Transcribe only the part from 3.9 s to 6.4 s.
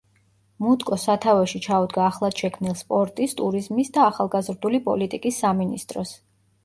და ახალგაზრდული პოლიტიკის სამინისტროს.